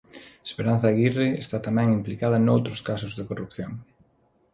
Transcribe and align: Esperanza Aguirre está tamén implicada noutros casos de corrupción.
Esperanza 0.49 0.85
Aguirre 0.89 1.27
está 1.43 1.57
tamén 1.67 1.95
implicada 1.99 2.37
noutros 2.45 2.79
casos 2.89 3.13
de 3.17 3.27
corrupción. 3.29 3.71